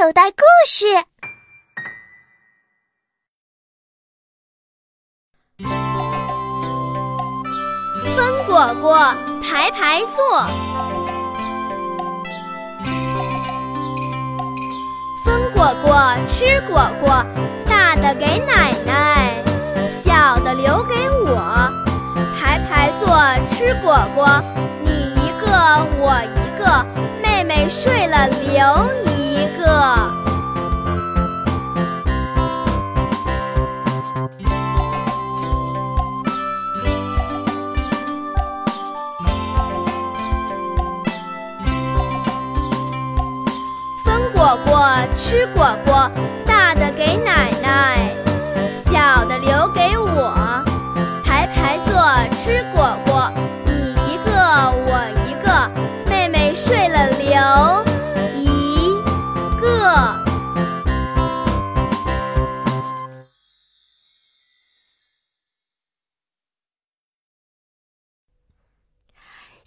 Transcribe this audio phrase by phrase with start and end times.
[0.00, 0.86] 口袋故事。
[8.14, 8.96] 分果果
[9.42, 10.46] 排排坐，
[15.24, 17.26] 分果果吃果果，
[17.66, 19.42] 大的给奶奶，
[19.90, 21.72] 小的留给我。
[22.38, 23.08] 排排坐
[23.48, 24.28] 吃果果，
[24.80, 25.48] 你一个
[25.98, 26.86] 我一个，
[27.20, 30.10] 妹妹睡了留一个。
[44.04, 44.80] 分果果
[45.16, 46.10] 吃果果，